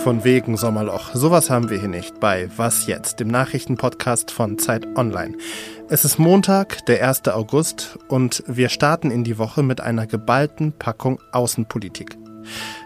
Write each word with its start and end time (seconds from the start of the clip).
von 0.00 0.24
wegen 0.24 0.56
Sommerloch. 0.56 1.14
Sowas 1.14 1.50
haben 1.50 1.68
wir 1.68 1.78
hier 1.78 1.88
nicht 1.88 2.20
bei 2.20 2.48
Was 2.56 2.86
jetzt, 2.86 3.20
dem 3.20 3.28
Nachrichtenpodcast 3.28 4.30
von 4.30 4.58
Zeit 4.58 4.86
Online. 4.96 5.36
Es 5.90 6.06
ist 6.06 6.18
Montag, 6.18 6.86
der 6.86 7.06
1. 7.06 7.28
August 7.28 7.98
und 8.08 8.42
wir 8.46 8.70
starten 8.70 9.10
in 9.10 9.24
die 9.24 9.36
Woche 9.36 9.62
mit 9.62 9.82
einer 9.82 10.06
geballten 10.06 10.72
Packung 10.72 11.20
Außenpolitik. 11.32 12.16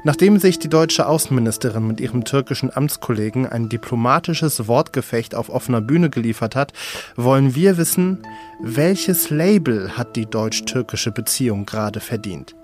Nachdem 0.02 0.40
sich 0.40 0.58
die 0.58 0.68
deutsche 0.68 1.06
Außenministerin 1.06 1.86
mit 1.86 2.00
ihrem 2.00 2.24
türkischen 2.24 2.74
Amtskollegen 2.74 3.46
ein 3.46 3.68
diplomatisches 3.68 4.66
Wortgefecht 4.66 5.36
auf 5.36 5.50
offener 5.50 5.80
Bühne 5.80 6.10
geliefert 6.10 6.56
hat, 6.56 6.72
wollen 7.14 7.54
wir 7.54 7.76
wissen, 7.76 8.26
welches 8.60 9.30
Label 9.30 9.96
hat 9.96 10.16
die 10.16 10.26
deutsch-türkische 10.26 11.12
Beziehung 11.12 11.64
gerade 11.64 12.00
verdient? 12.00 12.56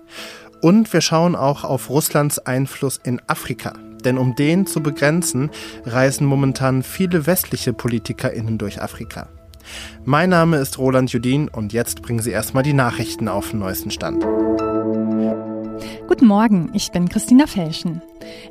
Und 0.61 0.93
wir 0.93 1.01
schauen 1.03 1.37
auch 1.37 1.63
auf 1.63 1.89
Russlands 1.89 2.41
Einfluss 2.41 2.99
in 3.03 3.23
Afrika. 3.29 3.75
Denn 4.03 4.19
um 4.19 4.35
den 4.35 4.67
zu 4.67 4.83
begrenzen, 4.83 5.51
reisen 5.85 6.27
momentan 6.27 6.83
viele 6.83 7.27
westliche 7.27 7.73
PolitikerInnen 7.73 8.59
durch 8.59 8.83
Afrika. 8.83 9.29
Mein 10.05 10.31
Name 10.31 10.57
ist 10.57 10.79
Roland 10.79 11.13
Judin 11.13 11.49
und 11.49 11.73
jetzt 11.73 12.03
bringen 12.03 12.21
Sie 12.21 12.31
erstmal 12.31 12.63
die 12.63 12.73
Nachrichten 12.73 13.29
auf 13.29 13.51
den 13.51 13.61
neuesten 13.61 13.91
Stand. 13.91 14.25
Guten 16.09 16.27
Morgen, 16.27 16.71
ich 16.75 16.91
bin 16.91 17.09
Christina 17.09 17.47
Felschen. 17.47 18.03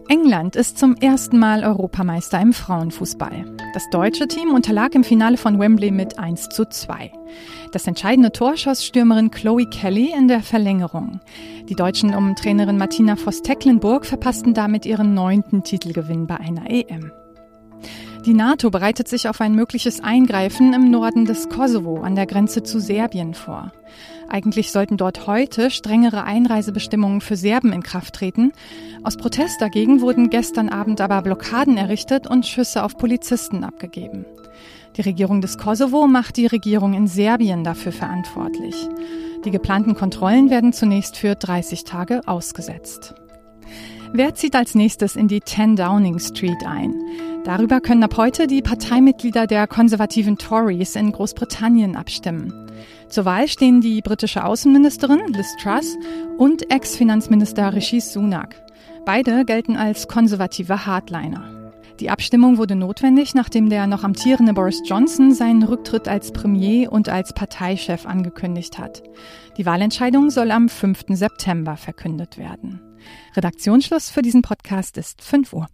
England 0.07 0.55
ist 0.55 0.77
zum 0.77 0.95
ersten 0.95 1.39
Mal 1.39 1.63
Europameister 1.63 2.39
im 2.39 2.53
Frauenfußball. 2.53 3.45
Das 3.73 3.89
deutsche 3.89 4.27
Team 4.27 4.53
unterlag 4.53 4.95
im 4.95 5.03
Finale 5.03 5.37
von 5.37 5.59
Wembley 5.59 5.91
mit 5.91 6.17
1 6.17 6.49
zu 6.49 6.67
2. 6.67 7.11
Das 7.71 7.87
entscheidende 7.87 8.31
Tor 8.31 8.57
schoss 8.57 8.85
Stürmerin 8.85 9.31
Chloe 9.31 9.65
Kelly 9.69 10.13
in 10.17 10.27
der 10.27 10.41
Verlängerung. 10.41 11.19
Die 11.67 11.75
Deutschen 11.75 12.15
um 12.15 12.35
Trainerin 12.35 12.77
Martina 12.77 13.15
Voss-Tecklenburg 13.15 14.05
verpassten 14.05 14.53
damit 14.53 14.85
ihren 14.85 15.13
neunten 15.13 15.63
Titelgewinn 15.63 16.25
bei 16.27 16.37
einer 16.37 16.69
EM. 16.69 17.11
Die 18.25 18.33
NATO 18.33 18.69
bereitet 18.69 19.07
sich 19.07 19.29
auf 19.29 19.39
ein 19.39 19.55
mögliches 19.55 20.03
Eingreifen 20.03 20.73
im 20.73 20.91
Norden 20.91 21.25
des 21.25 21.47
Kosovo 21.47 22.01
an 22.01 22.15
der 22.15 22.25
Grenze 22.25 22.63
zu 22.63 22.79
Serbien 22.79 23.33
vor. 23.33 23.71
Eigentlich 24.29 24.71
sollten 24.71 24.97
dort 24.97 25.25
heute 25.25 25.71
strengere 25.71 26.23
Einreisebestimmungen 26.23 27.19
für 27.19 27.35
Serben 27.35 27.73
in 27.73 27.81
Kraft 27.81 28.15
treten. 28.15 28.51
Aus 29.03 29.17
Protest 29.17 29.59
dagegen 29.59 30.01
wurden 30.01 30.29
gestern 30.29 30.69
Abend 30.69 31.01
aber 31.01 31.21
Blockaden 31.23 31.77
errichtet 31.77 32.27
und 32.27 32.45
Schüsse 32.45 32.83
auf 32.83 32.95
Polizisten 32.95 33.63
abgegeben. 33.63 34.25
Die 34.97 35.01
Regierung 35.01 35.41
des 35.41 35.57
Kosovo 35.57 36.07
macht 36.07 36.37
die 36.37 36.45
Regierung 36.45 36.93
in 36.93 37.07
Serbien 37.07 37.63
dafür 37.63 37.91
verantwortlich. 37.91 38.75
Die 39.45 39.51
geplanten 39.51 39.95
Kontrollen 39.95 40.49
werden 40.49 40.73
zunächst 40.73 41.17
für 41.17 41.35
30 41.35 41.83
Tage 41.83 42.21
ausgesetzt. 42.27 43.15
Wer 44.11 44.35
zieht 44.35 44.55
als 44.55 44.75
nächstes 44.75 45.15
in 45.15 45.27
die 45.27 45.41
10 45.41 45.75
Downing 45.75 46.19
Street 46.19 46.65
ein? 46.65 46.93
Darüber 47.45 47.79
können 47.79 48.03
ab 48.03 48.17
heute 48.17 48.47
die 48.47 48.61
Parteimitglieder 48.61 49.47
der 49.47 49.65
konservativen 49.67 50.37
Tories 50.37 50.95
in 50.95 51.11
Großbritannien 51.11 51.95
abstimmen. 51.95 52.53
Zur 53.09 53.25
Wahl 53.25 53.47
stehen 53.47 53.81
die 53.81 54.01
britische 54.01 54.45
Außenministerin 54.45 55.33
Liz 55.33 55.55
Truss 55.57 55.97
und 56.37 56.71
Ex-Finanzminister 56.71 57.73
Rishi 57.73 58.01
Sunak. 58.01 58.55
Beide 59.03 59.45
gelten 59.45 59.75
als 59.75 60.07
konservative 60.07 60.85
Hardliner. 60.85 61.71
Die 61.99 62.11
Abstimmung 62.11 62.57
wurde 62.57 62.75
notwendig, 62.75 63.33
nachdem 63.33 63.69
der 63.69 63.87
noch 63.87 64.03
amtierende 64.03 64.53
Boris 64.53 64.83
Johnson 64.85 65.33
seinen 65.33 65.63
Rücktritt 65.63 66.07
als 66.07 66.31
Premier 66.31 66.91
und 66.91 67.09
als 67.09 67.33
Parteichef 67.33 68.05
angekündigt 68.05 68.77
hat. 68.77 69.01
Die 69.57 69.65
Wahlentscheidung 69.65 70.29
soll 70.29 70.51
am 70.51 70.69
5. 70.69 71.05
September 71.09 71.77
verkündet 71.77 72.37
werden. 72.37 72.79
Redaktionsschluss 73.35 74.11
für 74.11 74.21
diesen 74.21 74.43
Podcast 74.43 74.97
ist 74.97 75.23
5 75.23 75.51
Uhr. 75.53 75.67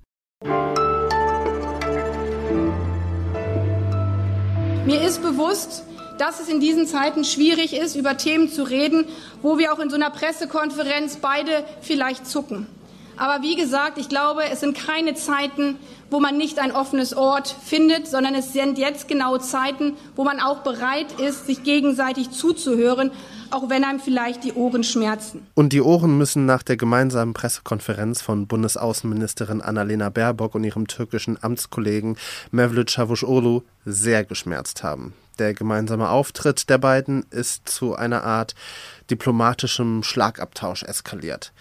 Mir 4.85 5.01
ist 5.01 5.21
bewusst, 5.21 5.83
dass 6.17 6.39
es 6.39 6.49
in 6.49 6.59
diesen 6.59 6.87
Zeiten 6.87 7.23
schwierig 7.23 7.73
ist, 7.73 7.95
über 7.95 8.17
Themen 8.17 8.49
zu 8.49 8.63
reden, 8.63 9.05
wo 9.41 9.57
wir 9.57 9.73
auch 9.73 9.79
in 9.79 9.89
so 9.89 9.95
einer 9.95 10.09
Pressekonferenz 10.09 11.17
beide 11.17 11.65
vielleicht 11.81 12.27
zucken. 12.27 12.67
Aber 13.17 13.43
wie 13.43 13.55
gesagt, 13.55 13.97
ich 13.97 14.09
glaube, 14.09 14.41
es 14.51 14.59
sind 14.59 14.77
keine 14.77 15.15
Zeiten, 15.15 15.77
wo 16.09 16.19
man 16.19 16.37
nicht 16.37 16.59
ein 16.59 16.71
offenes 16.71 17.15
Ort 17.15 17.55
findet, 17.63 18.07
sondern 18.07 18.35
es 18.35 18.53
sind 18.53 18.77
jetzt 18.77 19.07
genau 19.07 19.37
Zeiten, 19.37 19.93
wo 20.15 20.23
man 20.23 20.39
auch 20.39 20.59
bereit 20.59 21.19
ist, 21.19 21.47
sich 21.47 21.63
gegenseitig 21.63 22.31
zuzuhören, 22.31 23.11
auch 23.51 23.69
wenn 23.69 23.83
einem 23.83 23.99
vielleicht 23.99 24.43
die 24.43 24.53
Ohren 24.53 24.83
schmerzen. 24.83 25.47
Und 25.53 25.71
die 25.71 25.81
Ohren 25.81 26.17
müssen 26.17 26.45
nach 26.45 26.63
der 26.63 26.77
gemeinsamen 26.77 27.33
Pressekonferenz 27.33 28.21
von 28.21 28.47
Bundesaußenministerin 28.47 29.61
Annalena 29.61 30.09
Baerbock 30.09 30.55
und 30.55 30.63
ihrem 30.63 30.87
türkischen 30.87 31.41
Amtskollegen 31.41 32.17
Mevlüt 32.51 32.89
Çavuşoğlu 32.89 33.63
sehr 33.85 34.25
geschmerzt 34.25 34.83
haben. 34.83 35.13
Der 35.35 35.53
gemeinsame 35.53 36.09
Auftritt 36.09 36.69
der 36.69 36.77
beiden 36.77 37.25
ist 37.29 37.67
zu 37.67 37.95
einer 37.95 38.23
Art 38.23 38.55
diplomatischem 39.09 40.03
Schlagabtausch 40.03 40.83
eskaliert. 40.83 41.51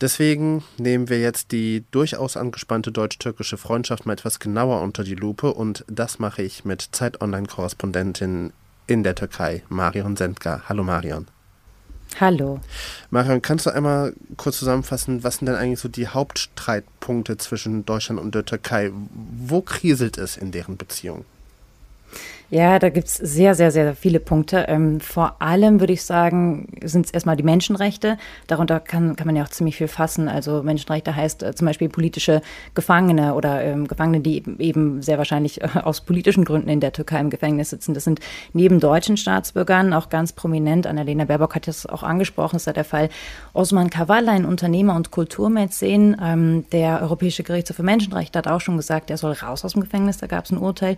Deswegen 0.00 0.64
nehmen 0.78 1.10
wir 1.10 1.20
jetzt 1.20 1.52
die 1.52 1.84
durchaus 1.90 2.38
angespannte 2.38 2.90
deutsch-türkische 2.90 3.58
Freundschaft 3.58 4.06
mal 4.06 4.14
etwas 4.14 4.38
genauer 4.38 4.80
unter 4.80 5.04
die 5.04 5.14
Lupe 5.14 5.52
und 5.52 5.84
das 5.88 6.18
mache 6.18 6.42
ich 6.42 6.64
mit 6.64 6.88
Zeit-Online-Korrespondentin 6.92 8.54
in 8.86 9.02
der 9.02 9.14
Türkei, 9.14 9.62
Marion 9.68 10.16
Sendka. 10.16 10.62
Hallo 10.68 10.84
Marion. 10.84 11.26
Hallo. 12.18 12.60
Marion, 13.10 13.42
kannst 13.42 13.66
du 13.66 13.70
einmal 13.70 14.14
kurz 14.36 14.58
zusammenfassen, 14.58 15.22
was 15.22 15.36
sind 15.36 15.46
denn 15.46 15.54
eigentlich 15.54 15.80
so 15.80 15.88
die 15.88 16.08
Hauptstreitpunkte 16.08 17.36
zwischen 17.36 17.84
Deutschland 17.84 18.20
und 18.20 18.34
der 18.34 18.46
Türkei? 18.46 18.90
Wo 18.92 19.60
kriselt 19.60 20.18
es 20.18 20.36
in 20.36 20.50
deren 20.50 20.76
Beziehung? 20.76 21.26
Ja, 22.52 22.80
da 22.80 22.88
gibt's 22.88 23.14
sehr, 23.14 23.54
sehr, 23.54 23.70
sehr 23.70 23.94
viele 23.94 24.18
Punkte. 24.18 24.64
Ähm, 24.66 24.98
vor 24.98 25.40
allem 25.40 25.78
würde 25.78 25.92
ich 25.92 26.02
sagen, 26.02 26.66
sind 26.82 27.06
es 27.06 27.12
erstmal 27.12 27.36
die 27.36 27.44
Menschenrechte. 27.44 28.18
Darunter 28.48 28.80
kann, 28.80 29.14
kann 29.14 29.28
man 29.28 29.36
ja 29.36 29.44
auch 29.44 29.50
ziemlich 29.50 29.76
viel 29.76 29.86
fassen. 29.86 30.28
Also 30.28 30.64
Menschenrechte 30.64 31.14
heißt 31.14 31.44
äh, 31.44 31.54
zum 31.54 31.68
Beispiel 31.68 31.88
politische 31.88 32.42
Gefangene 32.74 33.34
oder 33.34 33.62
ähm, 33.62 33.86
Gefangene, 33.86 34.18
die 34.18 34.42
eben, 34.58 35.00
sehr 35.00 35.16
wahrscheinlich 35.16 35.62
äh, 35.62 35.68
aus 35.84 36.00
politischen 36.00 36.44
Gründen 36.44 36.68
in 36.68 36.80
der 36.80 36.92
Türkei 36.92 37.20
im 37.20 37.30
Gefängnis 37.30 37.70
sitzen. 37.70 37.94
Das 37.94 38.02
sind 38.02 38.18
neben 38.52 38.80
deutschen 38.80 39.16
Staatsbürgern 39.16 39.92
auch 39.92 40.08
ganz 40.08 40.32
prominent. 40.32 40.88
Annalena 40.88 41.26
Baerbock 41.26 41.54
hat 41.54 41.68
das 41.68 41.86
auch 41.86 42.02
angesprochen, 42.02 42.56
ist 42.56 42.66
ja 42.66 42.72
der 42.72 42.84
Fall. 42.84 43.10
Osman 43.52 43.90
Kavala, 43.90 44.32
ein 44.32 44.44
Unternehmer 44.44 44.96
und 44.96 45.12
Kulturmäzen, 45.12 46.16
ähm, 46.20 46.64
der 46.72 47.00
Europäische 47.00 47.44
Gerichtshof 47.44 47.76
für 47.76 47.84
Menschenrechte 47.84 48.40
hat 48.40 48.48
auch 48.48 48.60
schon 48.60 48.76
gesagt, 48.76 49.08
er 49.08 49.18
soll 49.18 49.34
raus 49.34 49.64
aus 49.64 49.74
dem 49.74 49.82
Gefängnis. 49.82 50.18
Da 50.18 50.26
gab 50.26 50.46
es 50.46 50.50
ein 50.50 50.58
Urteil. 50.58 50.96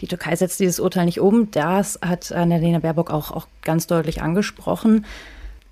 Die 0.00 0.06
Türkei 0.06 0.34
setzt 0.34 0.60
dieses 0.60 0.80
Urteil 0.80 0.93
Urteil 0.94 1.06
nicht 1.06 1.20
um. 1.20 1.50
Das 1.50 1.98
hat 2.02 2.30
Annalena 2.30 2.78
Baerbock 2.78 3.10
auch, 3.10 3.32
auch 3.32 3.48
ganz 3.62 3.88
deutlich 3.88 4.22
angesprochen. 4.22 5.04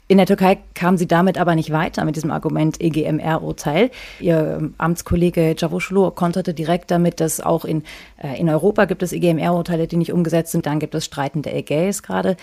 In 0.09 0.19
der 0.19 0.27
Türkei 0.27 0.59
kam 0.75 0.99
sie 0.99 1.07
damit 1.07 1.39
aber 1.39 1.55
nicht 1.55 1.71
weiter 1.71 2.05
mit 2.05 2.17
diesem 2.17 2.33
Argument 2.33 2.81
EGMR-Urteil. 2.81 3.91
Ihr 4.19 4.59
ähm, 4.59 4.75
Amtskollege 4.79 5.55
Cavusoglu 5.55 6.11
konterte 6.11 6.55
direkt 6.55 6.91
damit, 6.91 7.21
dass 7.21 7.41
auch 7.41 7.65
in, 7.65 7.85
äh, 8.23 8.39
in 8.39 8.49
Europa 8.51 8.87
gibt 8.87 9.05
es 9.05 9.13
EGMR-Urteile, 9.13 9.87
die 9.87 9.97
nicht 9.97 10.13
umgesetzt 10.13 10.53
sind. 10.53 10.67
Dann 10.67 10.81
gibt 10.81 10.97
es 10.97 11.05
Streiten 11.05 11.43
der 11.43 11.57
Ägäis 11.57 12.03
gerade. 12.03 12.37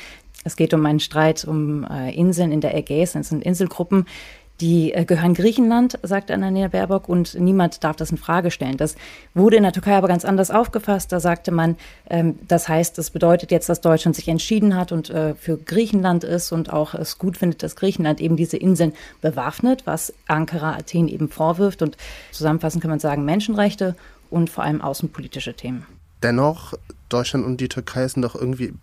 Es 0.46 0.56
geht 0.56 0.74
um 0.74 0.86
einen 0.86 1.02
Streit 1.02 1.44
um 1.44 1.84
äh, 1.84 2.16
Inseln 2.16 2.54
in 2.54 2.62
der 2.62 2.76
Ägäis, 2.76 3.12
das 3.12 3.28
sind 3.28 3.44
Inselgruppen, 3.44 4.06
die 4.62 4.94
äh, 4.94 5.06
gehören 5.06 5.34
Griechenland, 5.34 5.98
sagt 6.04 6.32
Annalena 6.32 6.68
Baerbock, 6.68 7.08
und 7.08 7.36
niemand 7.40 7.84
darf 7.84 7.96
das 7.96 8.12
in 8.12 8.18
Frage 8.18 8.52
stellen. 8.52 8.78
Das 8.78 8.96
wurde 9.34 9.58
in 9.58 9.64
der 9.64 9.72
Türkei 9.72 9.96
aber 9.96 10.08
ganz 10.08 10.26
anders 10.26 10.52
aufgefasst. 10.52 11.12
Da 11.12 11.20
sagte 11.20 11.52
man, 11.52 11.78
ähm, 12.10 12.38
das 12.48 12.68
heißt, 12.68 12.98
das 12.98 13.10
bedeutet 13.10 13.52
jetzt, 13.52 13.70
dass 13.70 13.82
Deutschland 13.82 14.16
sich 14.16 14.28
entschieden 14.28 14.76
hat 14.76 14.92
und 14.92 15.10
äh, 15.10 15.36
für 15.36 15.58
Griechenland 15.58 16.24
ist 16.24 16.52
und 16.52 16.72
auch 16.72 16.94
es 16.94 17.18
gut 17.18 17.38
findet, 17.38 17.64
dass 17.64 17.76
Griechenland 17.76 18.20
eben 18.22 18.36
diese 18.36 18.58
Inseln 18.58 18.94
bewaffnet, 19.22 19.86
was 19.86 20.14
Ankara 20.28 20.74
Athen 20.74 21.08
eben 21.08 21.30
vorwirft. 21.30 21.82
Und 21.82 21.98
zusammenfassend 22.32 22.82
kann 22.82 22.92
man 22.92 23.00
sagen, 23.00 23.26
Menschenrechte 23.26 23.96
und 24.30 24.50
vor 24.50 24.64
allem 24.64 24.82
außenpolitische 24.82 25.54
Themen. 25.54 25.86
Dennoch, 26.22 26.74
Deutschland 27.10 27.46
und 27.46 27.58
die 27.58 27.70
Türkei 27.70 28.08
sind 28.08 28.22
doch 28.22 28.36
irgendwie 28.36 28.74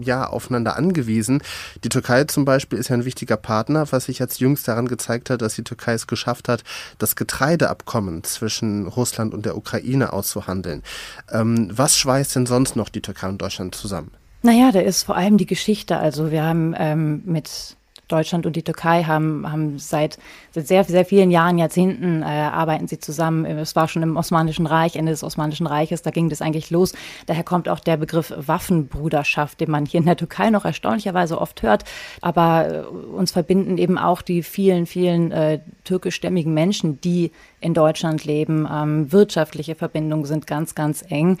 ja 0.00 0.26
aufeinander 0.26 0.76
angewiesen. 0.76 1.42
Die 1.84 1.88
Türkei 1.88 2.24
zum 2.24 2.44
Beispiel 2.44 2.78
ist 2.78 2.88
ja 2.88 2.94
ein 2.94 3.04
wichtiger 3.04 3.36
Partner, 3.36 3.90
was 3.90 4.06
sich 4.06 4.18
jetzt 4.18 4.40
jüngst 4.40 4.66
daran 4.68 4.88
gezeigt 4.88 5.30
hat, 5.30 5.42
dass 5.42 5.54
die 5.54 5.64
Türkei 5.64 5.94
es 5.94 6.06
geschafft 6.06 6.48
hat, 6.48 6.64
das 6.98 7.16
Getreideabkommen 7.16 8.24
zwischen 8.24 8.86
Russland 8.86 9.34
und 9.34 9.46
der 9.46 9.56
Ukraine 9.56 10.12
auszuhandeln. 10.12 10.82
Ähm, 11.30 11.70
was 11.72 11.96
schweißt 11.96 12.36
denn 12.36 12.46
sonst 12.46 12.76
noch 12.76 12.88
die 12.88 13.02
Türkei 13.02 13.28
und 13.28 13.40
Deutschland 13.40 13.74
zusammen? 13.74 14.12
Naja, 14.42 14.70
da 14.70 14.80
ist 14.80 15.02
vor 15.02 15.16
allem 15.16 15.38
die 15.38 15.46
Geschichte. 15.46 15.96
Also 15.96 16.30
wir 16.30 16.42
haben 16.42 16.74
ähm, 16.78 17.22
mit 17.24 17.76
Deutschland 18.08 18.46
und 18.46 18.56
die 18.56 18.62
Türkei 18.62 19.02
haben, 19.04 19.50
haben 19.50 19.78
seit, 19.78 20.18
seit 20.52 20.66
sehr, 20.66 20.84
sehr 20.84 21.04
vielen 21.04 21.30
Jahren, 21.30 21.58
Jahrzehnten 21.58 22.22
äh, 22.22 22.26
arbeiten 22.26 22.86
sie 22.86 22.98
zusammen. 22.98 23.44
Es 23.44 23.74
war 23.74 23.88
schon 23.88 24.02
im 24.02 24.16
Osmanischen 24.16 24.66
Reich, 24.66 24.96
Ende 24.96 25.12
des 25.12 25.24
Osmanischen 25.24 25.66
Reiches, 25.66 26.02
da 26.02 26.10
ging 26.10 26.28
das 26.28 26.40
eigentlich 26.40 26.70
los. 26.70 26.94
Daher 27.26 27.44
kommt 27.44 27.68
auch 27.68 27.80
der 27.80 27.96
Begriff 27.96 28.32
Waffenbruderschaft, 28.36 29.60
den 29.60 29.70
man 29.70 29.86
hier 29.86 30.00
in 30.00 30.06
der 30.06 30.16
Türkei 30.16 30.50
noch 30.50 30.64
erstaunlicherweise 30.64 31.40
oft 31.40 31.62
hört. 31.62 31.84
Aber 32.20 32.68
äh, 32.68 32.80
uns 32.86 33.32
verbinden 33.32 33.78
eben 33.78 33.98
auch 33.98 34.22
die 34.22 34.42
vielen, 34.42 34.86
vielen 34.86 35.32
äh, 35.32 35.60
türkischstämmigen 35.84 36.54
Menschen, 36.54 37.00
die 37.00 37.32
in 37.60 37.74
Deutschland 37.74 38.24
leben. 38.24 38.68
Ähm, 38.72 39.10
wirtschaftliche 39.12 39.74
Verbindungen 39.74 40.26
sind 40.26 40.46
ganz, 40.46 40.74
ganz 40.74 41.04
eng. 41.08 41.38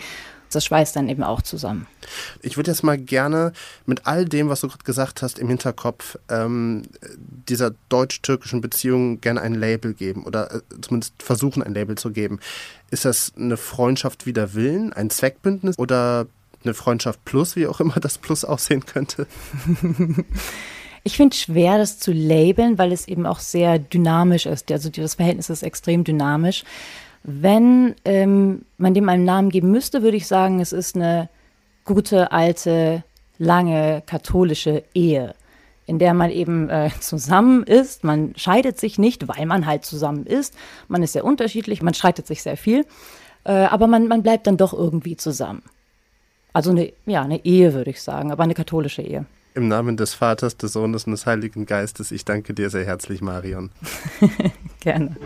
Das 0.50 0.64
schweißt 0.64 0.96
dann 0.96 1.08
eben 1.08 1.22
auch 1.22 1.42
zusammen. 1.42 1.86
Ich 2.42 2.56
würde 2.56 2.70
jetzt 2.70 2.82
mal 2.82 2.98
gerne 2.98 3.52
mit 3.84 4.06
all 4.06 4.24
dem, 4.24 4.48
was 4.48 4.60
du 4.60 4.68
gerade 4.68 4.84
gesagt 4.84 5.22
hast, 5.22 5.38
im 5.38 5.48
Hinterkopf 5.48 6.18
ähm, 6.28 6.82
dieser 7.48 7.72
deutsch-türkischen 7.88 8.60
Beziehung 8.60 9.20
gerne 9.20 9.40
ein 9.40 9.54
Label 9.54 9.94
geben 9.94 10.24
oder 10.24 10.54
äh, 10.54 10.60
zumindest 10.80 11.14
versuchen, 11.22 11.62
ein 11.62 11.74
Label 11.74 11.96
zu 11.96 12.10
geben. 12.10 12.40
Ist 12.90 13.04
das 13.04 13.32
eine 13.36 13.56
Freundschaft 13.56 14.26
wider 14.26 14.54
Willen, 14.54 14.92
ein 14.92 15.10
Zweckbündnis 15.10 15.78
oder 15.78 16.26
eine 16.64 16.74
Freundschaft 16.74 17.24
plus, 17.24 17.56
wie 17.56 17.66
auch 17.66 17.80
immer 17.80 17.94
das 18.00 18.18
Plus 18.18 18.44
aussehen 18.44 18.84
könnte? 18.86 19.26
Ich 21.06 21.16
finde 21.16 21.34
es 21.34 21.40
schwer, 21.42 21.78
das 21.78 22.00
zu 22.00 22.10
labeln, 22.10 22.78
weil 22.78 22.90
es 22.90 23.06
eben 23.06 23.26
auch 23.26 23.38
sehr 23.38 23.78
dynamisch 23.78 24.44
ist. 24.44 24.72
Also 24.72 24.88
das 24.88 25.14
Verhältnis 25.14 25.50
ist 25.50 25.62
extrem 25.62 26.02
dynamisch. 26.02 26.64
Wenn 27.28 27.96
ähm, 28.04 28.62
man 28.78 28.94
dem 28.94 29.08
einen 29.08 29.24
Namen 29.24 29.50
geben 29.50 29.72
müsste, 29.72 30.02
würde 30.02 30.16
ich 30.16 30.28
sagen, 30.28 30.60
es 30.60 30.72
ist 30.72 30.94
eine 30.94 31.28
gute, 31.84 32.30
alte, 32.30 33.02
lange 33.36 34.04
katholische 34.06 34.84
Ehe, 34.94 35.34
in 35.86 35.98
der 35.98 36.14
man 36.14 36.30
eben 36.30 36.70
äh, 36.70 36.88
zusammen 37.00 37.64
ist. 37.64 38.04
Man 38.04 38.32
scheidet 38.36 38.78
sich 38.78 38.96
nicht, 38.96 39.26
weil 39.26 39.44
man 39.44 39.66
halt 39.66 39.84
zusammen 39.84 40.24
ist. 40.24 40.54
Man 40.86 41.02
ist 41.02 41.14
sehr 41.14 41.24
unterschiedlich, 41.24 41.82
man 41.82 41.94
streitet 41.94 42.28
sich 42.28 42.44
sehr 42.44 42.56
viel, 42.56 42.86
äh, 43.42 43.50
aber 43.50 43.88
man, 43.88 44.06
man 44.06 44.22
bleibt 44.22 44.46
dann 44.46 44.56
doch 44.56 44.72
irgendwie 44.72 45.16
zusammen. 45.16 45.62
Also 46.52 46.70
eine, 46.70 46.92
ja, 47.06 47.22
eine 47.22 47.44
Ehe, 47.44 47.74
würde 47.74 47.90
ich 47.90 48.02
sagen, 48.02 48.30
aber 48.30 48.44
eine 48.44 48.54
katholische 48.54 49.02
Ehe. 49.02 49.26
Im 49.54 49.66
Namen 49.66 49.96
des 49.96 50.14
Vaters, 50.14 50.58
des 50.58 50.74
Sohnes 50.74 51.06
und 51.06 51.10
des 51.10 51.26
Heiligen 51.26 51.66
Geistes, 51.66 52.12
ich 52.12 52.24
danke 52.24 52.54
dir 52.54 52.70
sehr 52.70 52.84
herzlich, 52.84 53.20
Marion. 53.20 53.70
Gerne. 54.80 55.16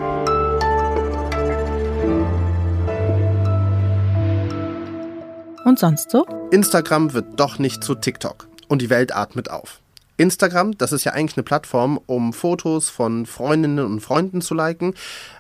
Und 5.64 5.78
sonst 5.78 6.10
so? 6.10 6.24
Instagram 6.50 7.12
wird 7.12 7.38
doch 7.38 7.58
nicht 7.58 7.84
zu 7.84 7.94
TikTok 7.94 8.48
und 8.68 8.80
die 8.82 8.90
Welt 8.90 9.14
atmet 9.14 9.50
auf. 9.50 9.80
Instagram, 10.16 10.76
das 10.76 10.92
ist 10.92 11.04
ja 11.04 11.12
eigentlich 11.12 11.36
eine 11.36 11.44
Plattform, 11.44 11.98
um 12.06 12.32
Fotos 12.32 12.88
von 12.90 13.26
Freundinnen 13.26 13.84
und 13.84 14.00
Freunden 14.00 14.42
zu 14.42 14.54
liken, 14.54 14.94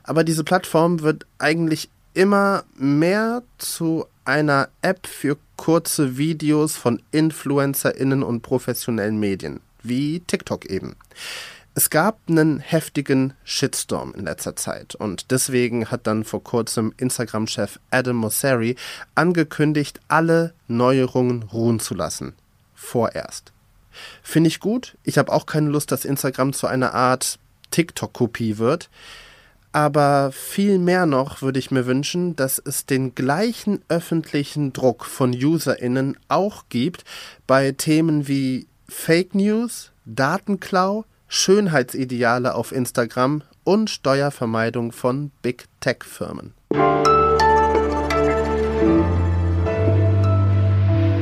aber 0.04 0.24
diese 0.24 0.44
Plattform 0.44 1.00
wird 1.02 1.26
eigentlich 1.38 1.90
immer 2.14 2.64
mehr 2.76 3.42
zu 3.58 4.06
einer 4.24 4.68
App 4.82 5.06
für 5.06 5.36
kurze 5.56 6.16
Videos 6.16 6.76
von 6.76 7.02
InfluencerInnen 7.12 8.22
und 8.22 8.42
professionellen 8.42 9.20
Medien, 9.20 9.60
wie 9.82 10.20
TikTok 10.20 10.66
eben. 10.66 10.96
Es 11.80 11.88
gab 11.88 12.18
einen 12.28 12.60
heftigen 12.60 13.32
Shitstorm 13.42 14.12
in 14.12 14.26
letzter 14.26 14.54
Zeit 14.54 14.94
und 14.94 15.30
deswegen 15.30 15.90
hat 15.90 16.06
dann 16.06 16.24
vor 16.24 16.44
kurzem 16.44 16.92
Instagram-Chef 16.98 17.80
Adam 17.90 18.16
Mosseri 18.16 18.76
angekündigt, 19.14 19.98
alle 20.06 20.52
Neuerungen 20.68 21.42
ruhen 21.42 21.80
zu 21.80 21.94
lassen. 21.94 22.34
Vorerst. 22.74 23.54
Finde 24.22 24.48
ich 24.48 24.60
gut. 24.60 24.98
Ich 25.04 25.16
habe 25.16 25.32
auch 25.32 25.46
keine 25.46 25.70
Lust, 25.70 25.90
dass 25.90 26.04
Instagram 26.04 26.52
zu 26.52 26.66
einer 26.66 26.92
Art 26.92 27.38
TikTok-Kopie 27.70 28.58
wird. 28.58 28.90
Aber 29.72 30.32
viel 30.32 30.78
mehr 30.78 31.06
noch 31.06 31.40
würde 31.40 31.60
ich 31.60 31.70
mir 31.70 31.86
wünschen, 31.86 32.36
dass 32.36 32.58
es 32.58 32.84
den 32.84 33.14
gleichen 33.14 33.80
öffentlichen 33.88 34.74
Druck 34.74 35.06
von 35.06 35.32
UserInnen 35.32 36.18
auch 36.28 36.64
gibt 36.68 37.04
bei 37.46 37.72
Themen 37.72 38.28
wie 38.28 38.66
Fake 38.86 39.34
News, 39.34 39.92
Datenklau, 40.04 41.06
Schönheitsideale 41.32 42.56
auf 42.56 42.72
Instagram 42.72 43.42
und 43.62 43.88
Steuervermeidung 43.88 44.90
von 44.90 45.30
Big 45.42 45.66
Tech-Firmen. 45.78 46.54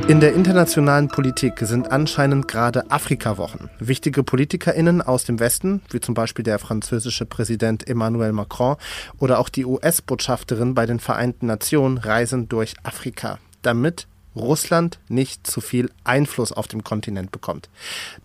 In 0.07 0.19
der 0.19 0.33
internationalen 0.33 1.09
Politik 1.09 1.59
sind 1.59 1.91
anscheinend 1.91 2.47
gerade 2.47 2.89
Afrika-Wochen. 2.89 3.69
Wichtige 3.77 4.23
PolitikerInnen 4.23 5.03
aus 5.03 5.25
dem 5.25 5.39
Westen, 5.39 5.83
wie 5.91 5.99
zum 5.99 6.15
Beispiel 6.15 6.41
der 6.41 6.57
französische 6.57 7.27
Präsident 7.27 7.87
Emmanuel 7.87 8.31
Macron 8.31 8.77
oder 9.19 9.37
auch 9.37 9.49
die 9.49 9.65
US-Botschafterin 9.65 10.73
bei 10.73 10.87
den 10.87 10.99
Vereinten 10.99 11.45
Nationen, 11.45 11.99
reisen 11.99 12.49
durch 12.49 12.73
Afrika, 12.81 13.37
damit 13.61 14.07
Russland 14.35 14.99
nicht 15.07 15.45
zu 15.47 15.61
viel 15.61 15.89
Einfluss 16.03 16.51
auf 16.51 16.67
dem 16.67 16.83
Kontinent 16.83 17.31
bekommt. 17.31 17.69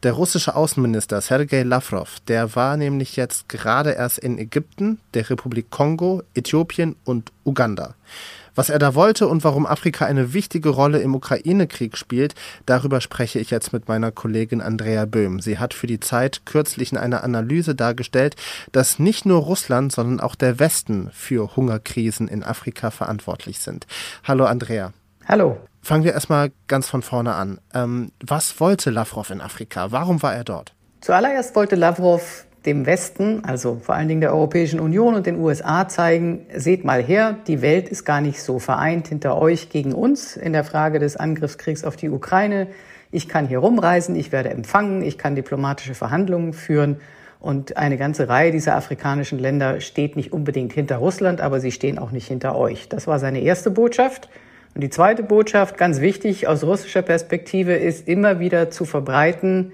Der 0.02 0.12
russische 0.12 0.54
Außenminister 0.54 1.20
Sergei 1.20 1.62
Lavrov, 1.62 2.20
der 2.28 2.54
war 2.54 2.76
nämlich 2.76 3.16
jetzt 3.16 3.48
gerade 3.48 3.92
erst 3.92 4.18
in 4.18 4.38
Ägypten, 4.38 4.98
der 5.14 5.28
Republik 5.30 5.70
Kongo, 5.70 6.22
Äthiopien 6.34 6.96
und 7.04 7.32
Uganda. 7.44 7.94
Was 8.54 8.68
er 8.68 8.78
da 8.78 8.94
wollte 8.94 9.26
und 9.26 9.42
warum 9.42 9.66
Afrika 9.66 10.06
eine 10.06 10.32
wichtige 10.32 10.68
Rolle 10.68 11.00
im 11.00 11.14
Ukraine-Krieg 11.14 11.96
spielt, 11.96 12.34
darüber 12.66 13.00
spreche 13.00 13.40
ich 13.40 13.50
jetzt 13.50 13.72
mit 13.72 13.88
meiner 13.88 14.12
Kollegin 14.12 14.60
Andrea 14.60 15.06
Böhm. 15.06 15.40
Sie 15.40 15.58
hat 15.58 15.74
für 15.74 15.88
die 15.88 15.98
Zeit 15.98 16.42
kürzlich 16.44 16.92
in 16.92 16.98
einer 16.98 17.24
Analyse 17.24 17.74
dargestellt, 17.74 18.36
dass 18.70 19.00
nicht 19.00 19.26
nur 19.26 19.40
Russland, 19.40 19.90
sondern 19.90 20.20
auch 20.20 20.36
der 20.36 20.60
Westen 20.60 21.10
für 21.12 21.56
Hungerkrisen 21.56 22.28
in 22.28 22.44
Afrika 22.44 22.92
verantwortlich 22.92 23.58
sind. 23.58 23.88
Hallo 24.22 24.44
Andrea. 24.44 24.92
Hallo. 25.26 25.56
Fangen 25.80 26.04
wir 26.04 26.12
erstmal 26.12 26.52
ganz 26.66 26.88
von 26.88 27.02
vorne 27.02 27.34
an. 27.34 27.58
Ähm, 27.74 28.10
was 28.24 28.60
wollte 28.60 28.90
Lavrov 28.90 29.30
in 29.30 29.40
Afrika? 29.40 29.90
Warum 29.90 30.22
war 30.22 30.34
er 30.34 30.44
dort? 30.44 30.74
Zuallererst 31.00 31.56
wollte 31.56 31.76
Lavrov 31.76 32.46
dem 32.66 32.86
Westen, 32.86 33.42
also 33.44 33.78
vor 33.82 33.94
allen 33.94 34.08
Dingen 34.08 34.20
der 34.20 34.32
Europäischen 34.32 34.80
Union 34.80 35.14
und 35.14 35.26
den 35.26 35.38
USA 35.38 35.88
zeigen, 35.88 36.46
seht 36.54 36.84
mal 36.84 37.02
her, 37.02 37.36
die 37.46 37.62
Welt 37.62 37.88
ist 37.88 38.04
gar 38.04 38.20
nicht 38.20 38.42
so 38.42 38.58
vereint 38.58 39.08
hinter 39.08 39.36
euch 39.36 39.68
gegen 39.68 39.92
uns 39.92 40.36
in 40.36 40.52
der 40.52 40.64
Frage 40.64 40.98
des 40.98 41.16
Angriffskriegs 41.16 41.84
auf 41.84 41.96
die 41.96 42.08
Ukraine. 42.08 42.68
Ich 43.10 43.28
kann 43.28 43.46
hier 43.46 43.58
rumreisen, 43.58 44.16
ich 44.16 44.32
werde 44.32 44.50
empfangen, 44.50 45.02
ich 45.02 45.18
kann 45.18 45.34
diplomatische 45.34 45.94
Verhandlungen 45.94 46.52
führen 46.54 47.00
und 47.38 47.76
eine 47.76 47.98
ganze 47.98 48.28
Reihe 48.28 48.50
dieser 48.50 48.76
afrikanischen 48.76 49.38
Länder 49.38 49.80
steht 49.80 50.16
nicht 50.16 50.32
unbedingt 50.32 50.72
hinter 50.72 50.96
Russland, 50.96 51.42
aber 51.42 51.60
sie 51.60 51.72
stehen 51.72 51.98
auch 51.98 52.10
nicht 52.10 52.28
hinter 52.28 52.56
euch. 52.56 52.88
Das 52.88 53.06
war 53.06 53.18
seine 53.18 53.40
erste 53.40 53.70
Botschaft. 53.70 54.30
Und 54.74 54.80
die 54.80 54.90
zweite 54.90 55.22
Botschaft, 55.22 55.76
ganz 55.76 56.00
wichtig 56.00 56.48
aus 56.48 56.64
russischer 56.64 57.02
Perspektive, 57.02 57.74
ist 57.74 58.08
immer 58.08 58.40
wieder 58.40 58.70
zu 58.70 58.84
verbreiten, 58.84 59.72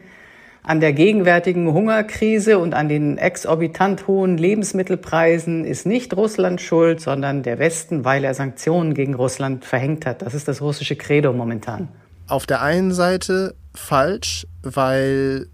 an 0.62 0.80
der 0.80 0.92
gegenwärtigen 0.92 1.72
Hungerkrise 1.72 2.58
und 2.58 2.74
an 2.74 2.88
den 2.88 3.16
exorbitant 3.16 4.06
hohen 4.06 4.36
Lebensmittelpreisen 4.36 5.64
ist 5.64 5.86
nicht 5.86 6.14
Russland 6.14 6.60
schuld, 6.60 7.00
sondern 7.00 7.42
der 7.42 7.58
Westen, 7.58 8.04
weil 8.04 8.24
er 8.24 8.34
Sanktionen 8.34 8.92
gegen 8.92 9.14
Russland 9.14 9.64
verhängt 9.64 10.04
hat. 10.04 10.20
Das 10.20 10.34
ist 10.34 10.48
das 10.48 10.60
russische 10.60 10.96
Credo 10.96 11.32
momentan. 11.32 11.88
Auf 12.28 12.44
der 12.44 12.60
einen 12.60 12.92
Seite 12.92 13.54
falsch, 13.74 14.46
weil 14.62 15.46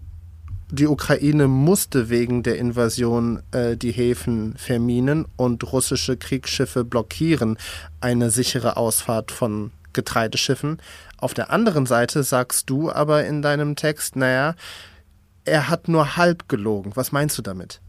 die 0.69 0.87
Ukraine 0.87 1.47
musste 1.47 2.09
wegen 2.09 2.43
der 2.43 2.57
Invasion 2.57 3.41
äh, 3.51 3.77
die 3.77 3.91
Häfen 3.91 4.55
verminen 4.57 5.25
und 5.37 5.71
russische 5.71 6.17
Kriegsschiffe 6.17 6.83
blockieren 6.83 7.57
eine 8.01 8.29
sichere 8.29 8.75
Ausfahrt 8.75 9.31
von 9.31 9.71
Getreideschiffen. 9.93 10.79
Auf 11.17 11.33
der 11.33 11.51
anderen 11.51 11.85
Seite 11.85 12.23
sagst 12.23 12.69
du 12.69 12.91
aber 12.91 13.25
in 13.25 13.41
deinem 13.41 13.75
Text, 13.75 14.15
naja, 14.15 14.55
er 15.45 15.69
hat 15.69 15.87
nur 15.87 16.17
halb 16.17 16.49
gelogen. 16.49 16.91
Was 16.95 17.11
meinst 17.11 17.37
du 17.37 17.41
damit? 17.41 17.79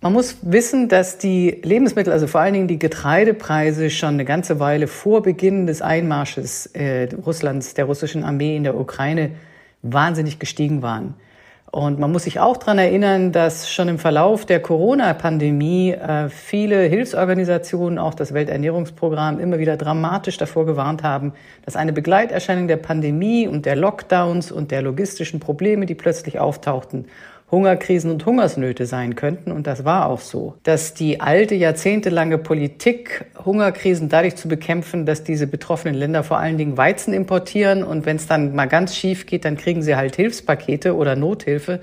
Man 0.00 0.14
muss 0.14 0.36
wissen, 0.40 0.88
dass 0.88 1.18
die 1.18 1.60
Lebensmittel, 1.62 2.10
also 2.10 2.26
vor 2.26 2.40
allen 2.40 2.54
Dingen 2.54 2.68
die 2.68 2.78
Getreidepreise, 2.78 3.90
schon 3.90 4.14
eine 4.14 4.24
ganze 4.24 4.58
Weile 4.58 4.86
vor 4.86 5.22
Beginn 5.22 5.66
des 5.66 5.82
Einmarsches 5.82 6.66
äh, 6.66 7.08
Russlands, 7.26 7.74
der 7.74 7.84
russischen 7.84 8.24
Armee 8.24 8.56
in 8.56 8.62
der 8.64 8.78
Ukraine, 8.78 9.32
wahnsinnig 9.82 10.38
gestiegen 10.38 10.80
waren. 10.80 11.14
Und 11.72 12.00
man 12.00 12.10
muss 12.10 12.24
sich 12.24 12.40
auch 12.40 12.56
daran 12.56 12.78
erinnern, 12.78 13.30
dass 13.30 13.70
schon 13.70 13.88
im 13.88 14.00
Verlauf 14.00 14.44
der 14.44 14.60
Corona-Pandemie 14.60 15.92
äh, 15.92 16.28
viele 16.28 16.80
Hilfsorganisationen, 16.82 17.96
auch 17.96 18.14
das 18.14 18.34
Welternährungsprogramm, 18.34 19.38
immer 19.38 19.60
wieder 19.60 19.76
dramatisch 19.76 20.36
davor 20.36 20.66
gewarnt 20.66 21.04
haben, 21.04 21.32
dass 21.64 21.76
eine 21.76 21.92
Begleiterscheinung 21.92 22.66
der 22.66 22.76
Pandemie 22.76 23.46
und 23.46 23.66
der 23.66 23.76
Lockdowns 23.76 24.50
und 24.50 24.72
der 24.72 24.82
logistischen 24.82 25.38
Probleme, 25.38 25.86
die 25.86 25.94
plötzlich 25.94 26.40
auftauchten, 26.40 27.06
Hungerkrisen 27.50 28.10
und 28.10 28.24
Hungersnöte 28.26 28.86
sein 28.86 29.16
könnten. 29.16 29.50
Und 29.50 29.66
das 29.66 29.84
war 29.84 30.06
auch 30.06 30.20
so. 30.20 30.54
Dass 30.62 30.94
die 30.94 31.20
alte, 31.20 31.54
jahrzehntelange 31.54 32.38
Politik, 32.38 33.24
Hungerkrisen 33.44 34.08
dadurch 34.08 34.36
zu 34.36 34.48
bekämpfen, 34.48 35.06
dass 35.06 35.24
diese 35.24 35.46
betroffenen 35.46 35.94
Länder 35.94 36.22
vor 36.22 36.38
allen 36.38 36.58
Dingen 36.58 36.76
Weizen 36.76 37.12
importieren 37.12 37.82
und 37.82 38.06
wenn 38.06 38.16
es 38.16 38.26
dann 38.26 38.54
mal 38.54 38.66
ganz 38.66 38.94
schief 38.94 39.26
geht, 39.26 39.44
dann 39.44 39.56
kriegen 39.56 39.82
sie 39.82 39.96
halt 39.96 40.16
Hilfspakete 40.16 40.94
oder 40.94 41.16
Nothilfe. 41.16 41.80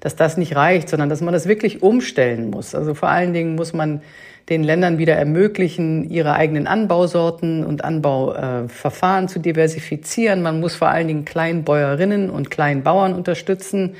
dass 0.00 0.16
das 0.16 0.38
nicht 0.38 0.56
reicht, 0.56 0.88
sondern 0.88 1.10
dass 1.10 1.20
man 1.20 1.34
das 1.34 1.46
wirklich 1.46 1.82
umstellen 1.82 2.48
muss. 2.48 2.74
Also 2.74 2.94
vor 2.94 3.10
allen 3.10 3.34
Dingen 3.34 3.54
muss 3.54 3.74
man 3.74 4.00
den 4.48 4.64
Ländern 4.64 4.98
wieder 4.98 5.14
ermöglichen, 5.14 6.10
ihre 6.10 6.34
eigenen 6.34 6.66
Anbausorten 6.66 7.64
und 7.64 7.84
Anbauverfahren 7.84 9.26
äh, 9.26 9.28
zu 9.28 9.38
diversifizieren. 9.38 10.42
Man 10.42 10.58
muss 10.58 10.74
vor 10.74 10.88
allen 10.88 11.06
Dingen 11.06 11.24
Kleinbäuerinnen 11.24 12.30
und 12.30 12.50
Kleinbauern 12.50 13.14
unterstützen. 13.14 13.94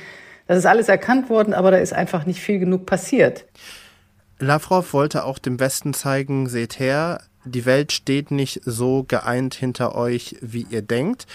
Das 0.51 0.57
ist 0.57 0.65
alles 0.65 0.89
erkannt 0.89 1.29
worden, 1.29 1.53
aber 1.53 1.71
da 1.71 1.77
ist 1.77 1.93
einfach 1.93 2.25
nicht 2.25 2.41
viel 2.41 2.59
genug 2.59 2.85
passiert. 2.85 3.45
Lavrov 4.37 4.91
wollte 4.91 5.23
auch 5.23 5.39
dem 5.39 5.61
Westen 5.61 5.93
zeigen, 5.93 6.49
seht 6.49 6.77
her, 6.77 7.21
die 7.45 7.65
Welt 7.65 7.93
steht 7.93 8.31
nicht 8.31 8.59
so 8.65 9.05
geeint 9.07 9.53
hinter 9.53 9.95
euch, 9.95 10.35
wie 10.41 10.67
ihr 10.69 10.81
denkt. 10.81 11.25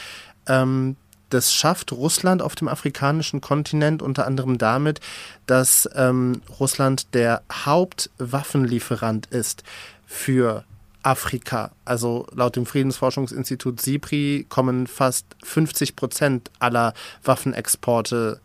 Ähm, 0.47 0.97
das 1.31 1.55
schafft 1.55 1.93
Russland 1.93 2.43
auf 2.43 2.57
dem 2.57 2.69
afrikanischen 2.69 3.41
Kontinent 3.41 4.03
unter 4.03 4.27
anderem 4.27 4.59
damit, 4.59 5.01
dass 5.47 5.89
ähm, 5.97 6.43
Russland 6.61 7.15
der 7.15 7.41
Hauptwaffenlieferant 7.51 9.29
ist 9.29 9.63
für 10.05 10.65
Afrika. 11.03 11.71
Also 11.87 12.27
laut 12.35 12.57
dem 12.57 12.67
Friedensforschungsinstitut 12.67 13.81
SIPRI 13.81 14.45
kommen 14.51 14.87
fast 14.87 15.25
50 15.43 15.97
Prozent 15.97 16.51
aller 16.59 16.93
Waffenexporte 17.25 18.41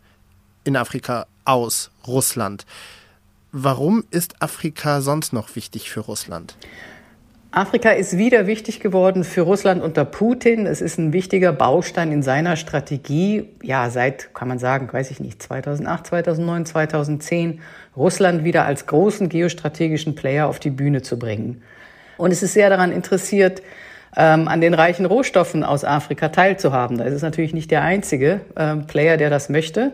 in 0.64 0.76
Afrika 0.76 1.26
aus 1.44 1.90
Russland. 2.06 2.66
Warum 3.52 4.04
ist 4.10 4.40
Afrika 4.40 5.00
sonst 5.00 5.32
noch 5.32 5.54
wichtig 5.56 5.90
für 5.90 6.00
Russland? 6.00 6.56
Afrika 7.54 7.90
ist 7.90 8.16
wieder 8.16 8.46
wichtig 8.46 8.80
geworden 8.80 9.24
für 9.24 9.42
Russland 9.42 9.82
unter 9.82 10.06
Putin. 10.06 10.66
Es 10.66 10.80
ist 10.80 10.98
ein 10.98 11.12
wichtiger 11.12 11.52
Baustein 11.52 12.10
in 12.10 12.22
seiner 12.22 12.56
Strategie. 12.56 13.50
Ja, 13.62 13.90
seit, 13.90 14.32
kann 14.34 14.48
man 14.48 14.58
sagen, 14.58 14.90
weiß 14.90 15.10
ich 15.10 15.20
nicht, 15.20 15.42
2008, 15.42 16.06
2009, 16.06 16.64
2010, 16.64 17.60
Russland 17.94 18.44
wieder 18.44 18.64
als 18.64 18.86
großen 18.86 19.28
geostrategischen 19.28 20.14
Player 20.14 20.48
auf 20.48 20.60
die 20.60 20.70
Bühne 20.70 21.02
zu 21.02 21.18
bringen. 21.18 21.62
Und 22.16 22.30
es 22.30 22.42
ist 22.42 22.54
sehr 22.54 22.70
daran 22.70 22.90
interessiert, 22.90 23.62
ähm, 24.16 24.48
an 24.48 24.62
den 24.62 24.72
reichen 24.72 25.04
Rohstoffen 25.04 25.62
aus 25.62 25.84
Afrika 25.84 26.30
teilzuhaben. 26.30 26.96
Da 26.96 27.04
ist 27.04 27.14
es 27.14 27.22
natürlich 27.22 27.52
nicht 27.52 27.70
der 27.70 27.82
einzige 27.82 28.40
äh, 28.54 28.76
Player, 28.76 29.18
der 29.18 29.28
das 29.28 29.50
möchte. 29.50 29.92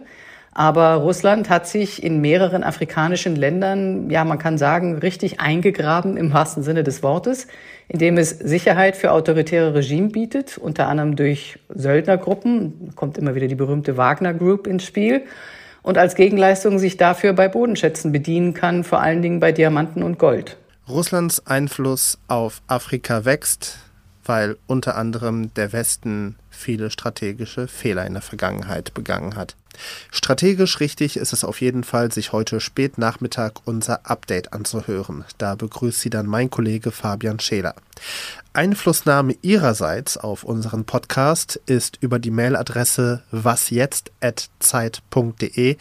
Aber 0.59 0.95
Russland 0.95 1.49
hat 1.51 1.69
sich 1.69 2.03
in 2.03 2.21
mehreren 2.21 2.65
afrikanischen 2.65 3.37
Ländern, 3.37 4.11
ja, 4.11 4.25
man 4.25 4.39
kann 4.39 4.59
sagen, 4.59 4.99
richtig 4.99 5.39
eingegraben 5.39 6.17
im 6.17 6.33
wahrsten 6.33 6.65
Sinne 6.65 6.83
des 6.83 7.05
Wortes, 7.05 7.47
indem 7.87 8.19
es 8.19 8.31
Sicherheit 8.31 8.97
für 8.97 9.13
autoritäre 9.13 9.73
Regime 9.73 10.09
bietet, 10.09 10.59
unter 10.59 10.89
anderem 10.89 11.15
durch 11.15 11.61
Söldnergruppen, 11.69 12.91
kommt 12.97 13.19
immer 13.19 13.37
wieder 13.37 13.47
die 13.47 13.55
berühmte 13.55 13.97
Wagner 13.97 14.35
Group 14.35 14.67
ins 14.67 14.83
Spiel, 14.83 15.23
und 15.83 15.97
als 15.97 16.17
Gegenleistung 16.17 16.81
sich 16.81 16.97
dafür 16.97 17.35
bei 17.35 17.47
Bodenschätzen 17.47 18.11
bedienen 18.11 18.53
kann, 18.53 18.83
vor 18.83 19.01
allen 19.01 19.23
Dingen 19.23 19.39
bei 19.39 19.53
Diamanten 19.53 20.03
und 20.03 20.19
Gold. 20.19 20.57
Russlands 20.89 21.47
Einfluss 21.47 22.19
auf 22.27 22.63
Afrika 22.67 23.25
wächst, 23.25 23.79
weil 24.25 24.57
unter 24.67 24.97
anderem 24.97 25.55
der 25.55 25.73
Westen 25.73 26.35
viele 26.51 26.91
strategische 26.91 27.69
Fehler 27.69 28.05
in 28.09 28.15
der 28.15 28.23
Vergangenheit 28.23 28.93
begangen 28.93 29.37
hat. 29.37 29.55
Strategisch 30.11 30.81
richtig 30.81 31.17
ist 31.17 31.33
es 31.33 31.45
auf 31.45 31.61
jeden 31.61 31.85
Fall, 31.85 32.11
sich 32.13 32.33
heute 32.33 32.59
spät 32.61 32.99
Nachmittag 32.99 33.61
unser 33.65 34.11
Update 34.11 34.53
anzuhören. 34.53 35.25
Da 35.39 35.55
begrüßt 35.55 36.01
Sie 36.01 36.11
dann 36.11 36.27
mein 36.27 36.51
Kollege 36.51 36.91
Fabian 36.91 37.41
Scheler. 37.41 37.75
Einflussnahme 38.53 39.37
Ihrerseits 39.43 40.17
auf 40.17 40.45
unseren 40.45 40.85
Podcast 40.85 41.61
ist 41.67 41.99
über 42.01 42.19
die 42.19 42.31
Mailadresse 42.31 43.23
wasjetzt.zeit.de 43.31 45.77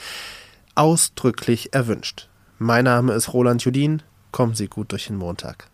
ausdrücklich 0.75 1.73
erwünscht. 1.73 2.27
Mein 2.59 2.83
Name 2.85 3.13
ist 3.13 3.33
Roland 3.33 3.63
Judin. 3.63 4.01
Kommen 4.31 4.55
Sie 4.55 4.67
gut 4.67 4.91
durch 4.91 5.07
den 5.07 5.17
Montag. 5.17 5.69